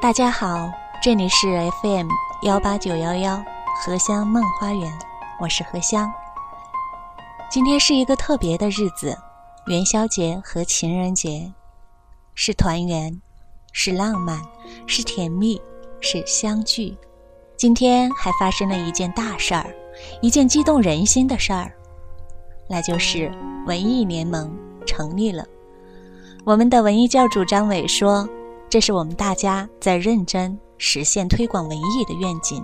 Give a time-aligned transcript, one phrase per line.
[0.00, 0.70] 大家好，
[1.02, 1.48] 这里是
[1.82, 2.06] FM
[2.42, 3.42] 幺八九幺幺
[3.74, 4.96] 荷香梦花园，
[5.40, 6.08] 我是荷香。
[7.50, 9.18] 今天是一个特别的日子，
[9.66, 11.52] 元宵节和情人节，
[12.32, 13.20] 是团圆，
[13.72, 14.40] 是浪漫，
[14.86, 15.60] 是甜蜜，
[16.00, 16.96] 是相聚。
[17.56, 19.66] 今天还发生了一件大事儿，
[20.22, 21.72] 一件激动人心的事儿，
[22.68, 23.32] 那就是
[23.66, 24.56] 文艺联盟
[24.86, 25.44] 成立了。
[26.44, 28.28] 我们的文艺教主张伟说。
[28.70, 32.60] 这是我们大家在认真实现推广文艺的愿景。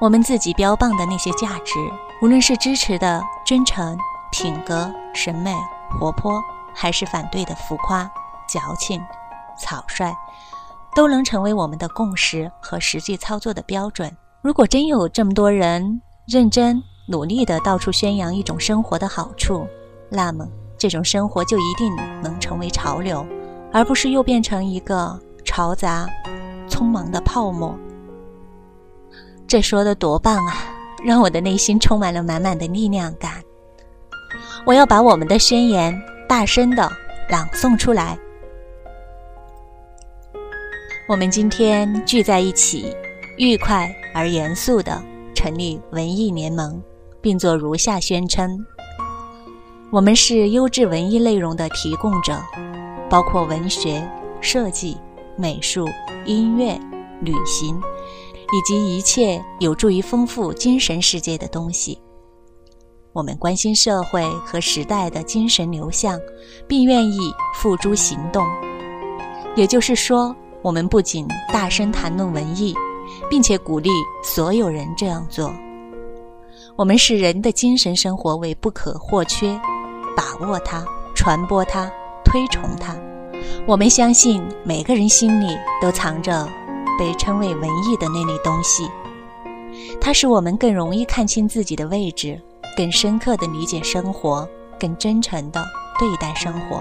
[0.00, 1.74] 我们自己标榜的那些价值，
[2.20, 3.96] 无论是支持的真诚、
[4.32, 5.54] 品格、审美、
[5.98, 6.42] 活泼，
[6.74, 8.10] 还是反对的浮夸、
[8.48, 9.00] 矫情、
[9.56, 10.12] 草率，
[10.96, 14.14] 都能成为我们的共识和实际操作的标准。
[14.42, 19.64] 如果真有这么多人认真努力地到处宣扬一种生活的好处，
[20.10, 20.44] 那么
[20.76, 23.24] 这种生活就一定能成为潮流，
[23.72, 25.16] 而不是又变成一个。
[25.56, 26.06] 嘈杂、
[26.68, 27.74] 匆忙的泡沫，
[29.46, 30.52] 这说的多棒啊！
[31.02, 33.42] 让我的内心充满了满满的力量感。
[34.66, 35.98] 我要把我们的宣言
[36.28, 36.92] 大声的
[37.30, 38.18] 朗诵出来。
[41.08, 42.94] 我们今天聚在一起，
[43.38, 45.02] 愉快而严肃的
[45.34, 46.78] 成立文艺联盟，
[47.22, 48.62] 并做如下宣称：
[49.90, 52.38] 我们是优质文艺内容的提供者，
[53.08, 54.06] 包括文学、
[54.42, 54.98] 设计。
[55.36, 55.86] 美术、
[56.24, 56.78] 音乐、
[57.20, 57.76] 旅行，
[58.52, 61.98] 以及一切有助于丰富精神世界的东西。
[63.12, 66.18] 我们关心社会和时代的精神流向，
[66.66, 68.46] 并愿意付诸行动。
[69.54, 72.74] 也就是说，我们不仅大声谈论文艺，
[73.30, 73.88] 并且鼓励
[74.22, 75.50] 所有人这样做。
[76.76, 79.58] 我们视人的精神生活为不可或缺，
[80.14, 81.90] 把握它，传播它，
[82.22, 82.94] 推崇它。
[83.66, 86.48] 我们相信每个人心里都藏着
[86.98, 88.88] 被称为文艺的那类东西，
[90.00, 92.40] 它使我们更容易看清自己的位置，
[92.76, 94.48] 更深刻地理解生活，
[94.78, 95.64] 更真诚地
[95.98, 96.80] 对待生活。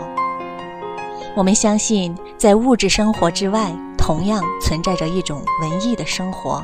[1.35, 6.63] 我们相信，在物质生活之外，同样存在着一种文艺的生活，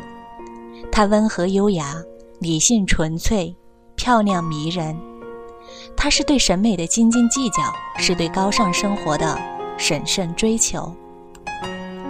[0.91, 1.95] 它温和优雅、
[2.40, 3.56] 理性纯粹、
[3.95, 4.97] 漂亮迷人，
[5.97, 7.57] 它是对审美的斤斤计较，
[7.97, 9.38] 是对高尚生活的。
[9.81, 10.96] 审慎追求，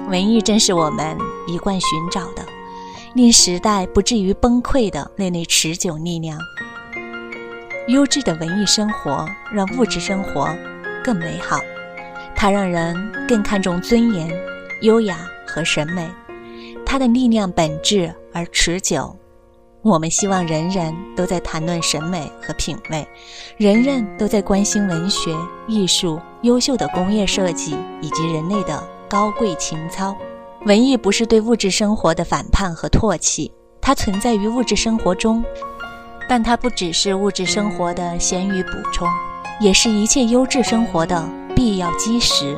[0.09, 1.17] 文艺正是我们
[1.47, 2.45] 一贯寻找的，
[3.13, 6.37] 令时代不至于崩溃的那类持久力量。
[7.87, 10.53] 优质的文艺生活让物质生活
[11.01, 11.61] 更美好，
[12.35, 12.93] 它让人
[13.25, 14.29] 更看重尊严、
[14.81, 16.11] 优雅和审美，
[16.85, 19.15] 它的力量本质而持久。
[19.83, 23.07] 我们希望人人都在谈论审美和品味，
[23.57, 25.35] 人人都在关心文学、
[25.67, 30.15] 艺术、优秀的工业设计以及人类的高贵情操。
[30.67, 35.43] 文艺不是对物质生活的反叛和唾弃，它存在于物质生活中，
[36.29, 39.07] 但它不只是物质生活的咸鱼补充，
[39.59, 42.55] 也是一切优质生活的必要基石。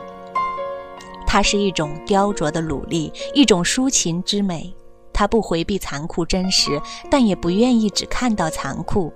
[1.25, 4.75] 它是一种雕琢的努力，一种抒情之美。
[5.13, 9.13] 他不回避残酷真实，但也不愿意只看到残酷。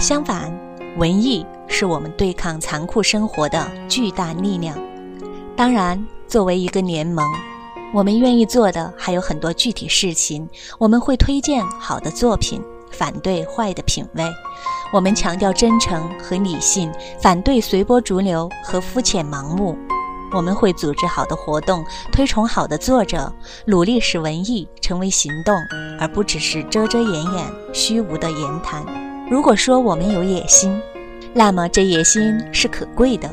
[0.00, 0.52] 相反，
[0.96, 4.76] 文艺是我们对抗残酷生活的巨大力量。
[5.56, 7.24] 当然，作为一个联盟，
[7.92, 10.48] 我们愿意做的还有很多具体事情。
[10.78, 14.24] 我们会推荐好的作品，反对坏的品味。
[14.92, 19.76] 我们强调真诚和理性，反对随波逐流和肤浅盲目。
[20.32, 23.32] 我们会组织好的活动，推崇好的作者，
[23.66, 25.54] 努力使文艺成为行动，
[25.98, 28.84] 而不只是遮遮掩掩、虚无的言谈。
[29.30, 30.80] 如果说我们有野心，
[31.34, 33.30] 那么这野心是可贵的。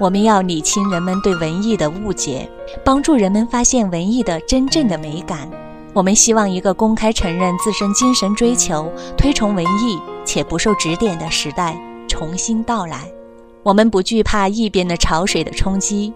[0.00, 2.50] 我们要理清人们对文艺的误解，
[2.84, 5.48] 帮助人们发现文艺的真正的美感。
[5.92, 13.08] 我们希望一个公开承认自身精神追求、推崇文艺且不受指点的时代重新到来。
[13.64, 16.12] 我们不惧怕异变的潮水的冲击，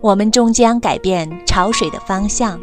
[0.00, 2.60] 我们终将改变潮水的方向。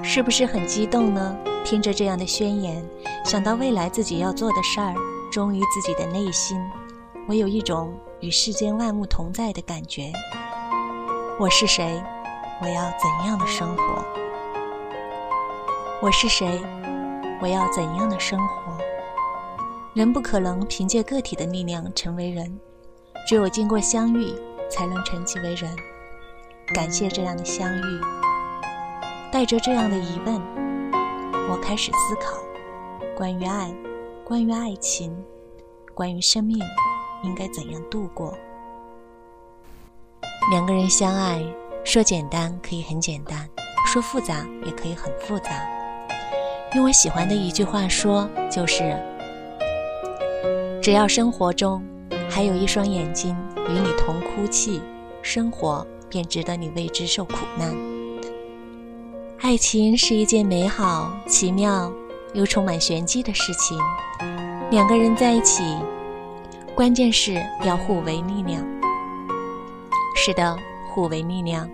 [0.00, 1.36] 是不是很激动呢？
[1.64, 2.88] 听着这样的宣言，
[3.24, 4.94] 想到未来自己要做的事儿，
[5.32, 6.56] 忠于自己的内心，
[7.26, 10.12] 我有一种与世间万物同在的感觉。
[11.36, 12.00] 我是谁？
[12.62, 14.04] 我要怎样的生活？
[16.00, 16.62] 我是谁？
[17.42, 18.79] 我要怎样的生活？
[19.92, 22.60] 人不可能凭借个体的力量成为人，
[23.26, 24.32] 只有经过相遇，
[24.70, 25.68] 才能成其为人。
[26.72, 28.00] 感谢这样的相遇，
[29.32, 30.40] 带着这样的疑问，
[31.50, 32.38] 我开始思考：
[33.16, 33.74] 关于爱，
[34.24, 35.12] 关于爱情，
[35.92, 36.56] 关于生命，
[37.24, 38.32] 应该怎样度过？
[40.52, 41.44] 两个人相爱，
[41.84, 43.48] 说简单可以很简单，
[43.86, 45.50] 说复杂也可以很复杂。
[46.76, 48.96] 用我喜欢的一句话说，就是：
[50.82, 51.82] 只要生活中
[52.28, 53.36] 还有一双眼睛
[53.68, 54.80] 与你同哭泣，
[55.20, 57.76] 生活便值得你为之受苦难。
[59.40, 61.92] 爱情是一件美好、奇妙
[62.32, 63.78] 又充满玄机的事情。
[64.70, 65.62] 两个人在一起，
[66.74, 68.66] 关键是要互为力量。
[70.16, 70.56] 是的，
[70.88, 71.68] 互为力量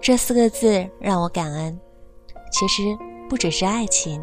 [0.00, 1.78] 这四个字让我感恩。
[2.50, 2.82] 其实
[3.28, 4.20] 不只是爱情，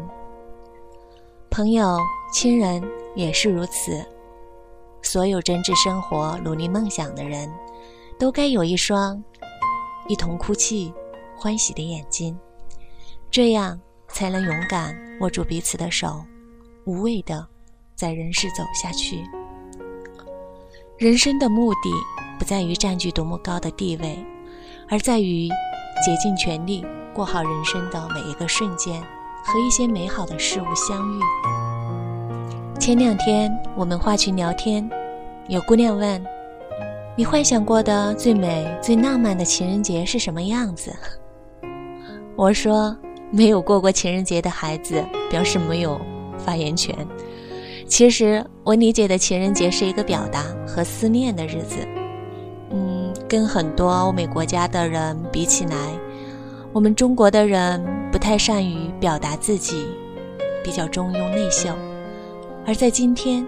[1.50, 1.98] 朋友、
[2.32, 2.82] 亲人
[3.14, 4.04] 也是如此。
[5.02, 7.50] 所有真挚生活、努力梦想的人，
[8.18, 9.22] 都该有一双
[10.08, 10.92] 一同哭泣、
[11.36, 12.38] 欢喜的眼睛。
[13.30, 16.24] 这样才能勇敢握住彼此的手，
[16.84, 17.46] 无畏的
[17.94, 19.24] 在人世走下去。
[20.98, 21.90] 人生的目的
[22.38, 24.22] 不在于占据多么高的地位，
[24.88, 25.48] 而在于
[26.04, 26.84] 竭尽全力
[27.14, 29.00] 过好人生的每一个瞬间，
[29.44, 31.20] 和一些美好的事物相遇。
[32.80, 34.88] 前两天我们花群聊天，
[35.48, 36.24] 有姑娘问
[37.14, 40.90] ：“你幻想过的最美、最浪漫的情人节是什么样子？”
[42.34, 42.96] 我说。
[43.32, 46.00] 没有过过情人节的孩子表示没有
[46.36, 46.92] 发言权。
[47.86, 51.76] 其实我理解的情人节是一个表达和思念的日子。
[52.70, 55.76] 嗯，跟很多欧美国家的人比起来，
[56.72, 57.80] 我们中国的人
[58.10, 59.86] 不太善于表达自己，
[60.64, 61.68] 比较中庸内秀。
[62.66, 63.44] 而在今天，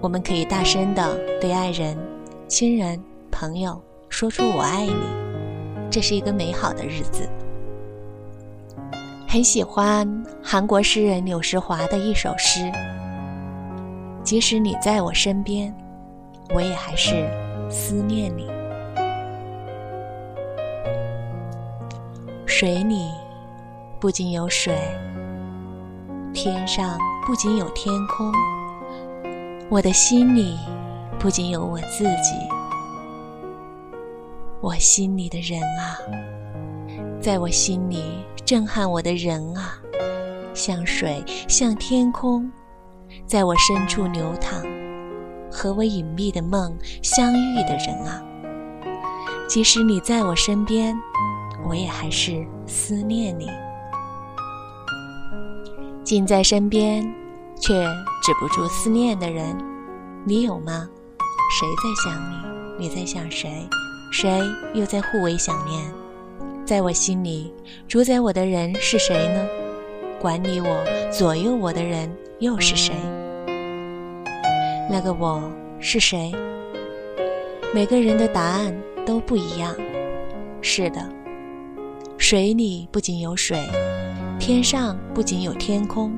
[0.00, 1.96] 我们可以大声的对爱人、
[2.48, 2.98] 亲人、
[3.30, 3.78] 朋友
[4.08, 4.94] 说出“我爱你”，
[5.90, 7.28] 这是一个美好的日子。
[9.28, 12.72] 很喜欢韩国诗人柳石华的一首诗
[14.24, 15.74] ：“即使你在我身边，
[16.54, 17.28] 我也还是
[17.68, 18.48] 思念你。
[22.46, 23.10] 水里
[24.00, 24.74] 不仅有水，
[26.32, 28.32] 天上不仅有天空，
[29.68, 30.56] 我的心里
[31.18, 32.32] 不仅有我自己。
[34.60, 35.98] 我心里的人啊，
[37.20, 38.02] 在我心里。”
[38.46, 39.76] 震撼我的人啊，
[40.54, 42.48] 像水，像天空，
[43.26, 44.62] 在我深处流淌；
[45.50, 48.22] 和我隐秘的梦相遇的人啊，
[49.48, 50.96] 即使你在我身边，
[51.68, 53.50] 我也还是思念你。
[56.06, 57.02] 近在身边，
[57.58, 57.74] 却
[58.22, 59.58] 止不住思念的人，
[60.24, 60.88] 你有吗？
[61.58, 62.86] 谁在想你？
[62.86, 63.68] 你在想谁？
[64.12, 64.40] 谁
[64.72, 65.82] 又在互为想念？
[66.64, 67.52] 在我心里，
[67.88, 69.48] 主宰我的人是谁呢？
[70.20, 72.94] 管理我、左右我的人又是谁？
[74.88, 75.42] 那个我
[75.80, 76.32] 是谁？
[77.74, 78.72] 每个人的答案
[79.04, 79.74] 都不一样。
[80.62, 81.04] 是的，
[82.16, 83.58] 水里不仅有水，
[84.38, 86.16] 天上不仅有天空，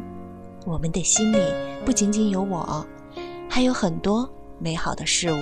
[0.66, 1.38] 我们的心里
[1.84, 2.84] 不仅仅有我，
[3.48, 4.28] 还有很多
[4.58, 5.36] 美好的事物。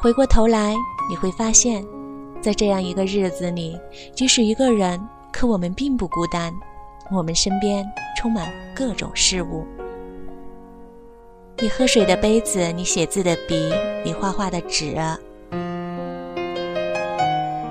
[0.00, 0.74] 回过头来，
[1.08, 1.84] 你会发现。
[2.40, 3.76] 在这样一个日子里，
[4.14, 5.00] 即使一个人，
[5.32, 6.54] 可我们并不孤单。
[7.10, 7.84] 我们身边
[8.16, 9.66] 充满各种事物：
[11.58, 13.72] 你喝水的杯子，你写字的笔，
[14.04, 14.96] 你画画的纸。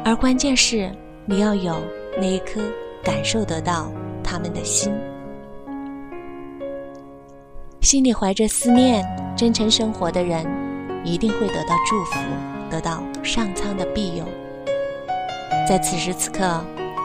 [0.04, 0.92] 而关键是，
[1.26, 1.76] 你要有
[2.20, 2.62] 那一颗
[3.04, 3.92] 感受得到
[4.24, 4.92] 他们的心，
[7.82, 9.06] 心里怀着思念、
[9.38, 10.46] 真诚生活的人，
[11.04, 12.18] 一定会得到祝福，
[12.72, 14.26] 得到上苍的庇佑。
[15.70, 16.60] 在此时此刻，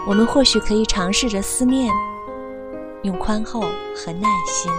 [0.09, 1.93] 我们或许可以尝试着思念，
[3.03, 3.61] 用宽厚
[3.95, 4.73] 和耐心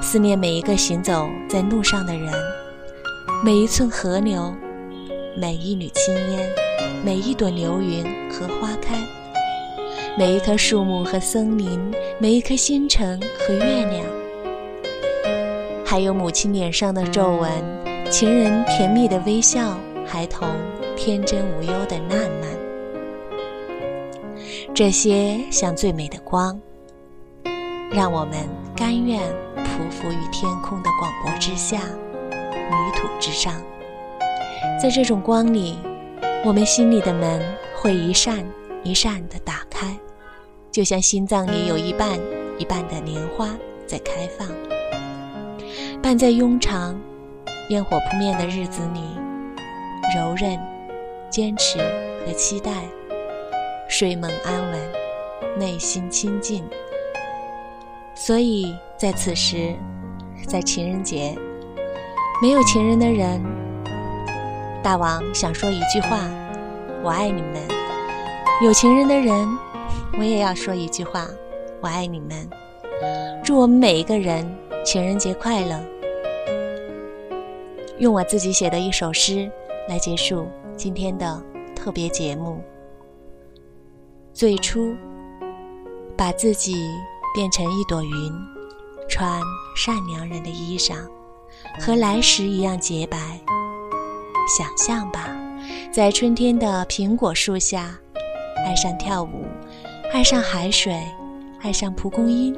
[0.00, 2.32] 思念每一个行走在路上的人，
[3.44, 4.54] 每一寸河流，
[5.36, 6.48] 每一缕青烟，
[7.04, 8.96] 每一朵流云和花开，
[10.18, 11.80] 每一棵树木和森林，
[12.18, 14.04] 每一颗星辰和月亮，
[15.86, 17.48] 还有母亲脸上的皱纹，
[18.10, 20.48] 情人甜蜜的微笑，孩童
[20.96, 22.50] 天真无忧的烂漫。
[24.74, 26.60] 这些像最美的光，
[27.92, 28.38] 让我们
[28.74, 29.20] 甘愿
[29.58, 31.78] 匍匐于天空的广博之下，
[32.32, 33.54] 泥土之上。
[34.82, 35.78] 在这种光里，
[36.44, 37.40] 我们心里的门
[37.76, 38.44] 会一扇
[38.82, 39.57] 一扇的打，
[40.78, 42.16] 就像心脏里有一半
[42.56, 43.48] 一半的莲花
[43.84, 44.46] 在开放。
[46.00, 46.96] 伴在庸长、
[47.70, 49.00] 烟火扑面的日子里，
[50.16, 50.56] 柔韧、
[51.28, 51.80] 坚持
[52.24, 52.70] 和期待。
[53.88, 54.78] 睡梦安稳，
[55.58, 56.62] 内心清静。
[58.14, 59.74] 所以在此时，
[60.46, 61.34] 在情人节，
[62.40, 63.42] 没有情人的人，
[64.80, 66.20] 大王想说一句话：
[67.02, 67.60] 我爱你们。
[68.62, 69.58] 有情人的人，
[70.16, 71.28] 我也要说一句话：
[71.80, 72.48] 我爱你们。
[73.44, 74.48] 祝我们每一个人
[74.84, 75.80] 情人节快乐。
[77.98, 79.50] 用我自己写的一首诗
[79.88, 81.42] 来结束今天的
[81.74, 82.62] 特别节目。
[84.32, 84.94] 最初，
[86.16, 86.76] 把自己
[87.34, 88.32] 变成一朵云，
[89.08, 89.40] 穿
[89.76, 90.96] 善良人的衣裳，
[91.80, 93.18] 和来时一样洁白。
[94.46, 95.28] 想象吧，
[95.92, 97.98] 在春天的苹果树下，
[98.64, 99.44] 爱上跳舞，
[100.10, 100.94] 爱上海水，
[101.60, 102.56] 爱上蒲公英，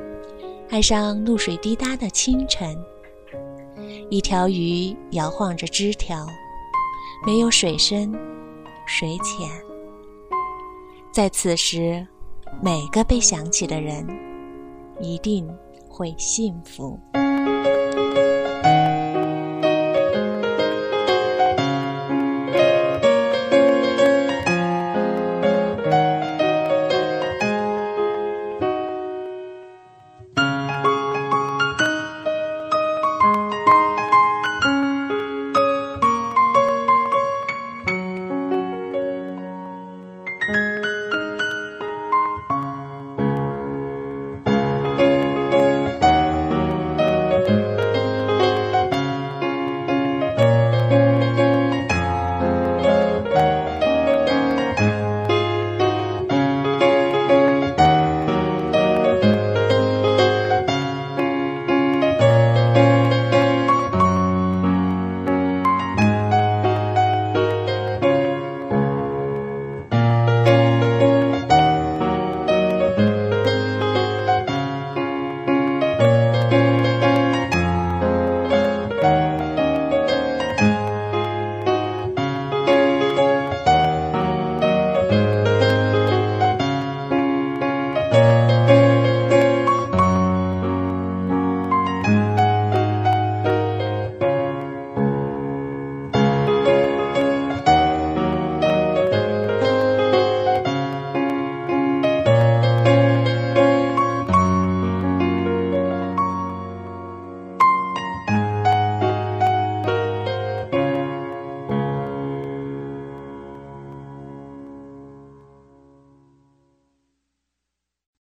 [0.71, 2.77] 爱上露水滴答的清晨。
[4.09, 6.25] 一条鱼摇晃着枝条，
[7.27, 8.13] 没有水深，
[8.87, 9.49] 水浅。
[11.13, 12.07] 在此时，
[12.63, 14.07] 每个被想起的人，
[15.01, 15.49] 一定
[15.89, 16.99] 会幸福。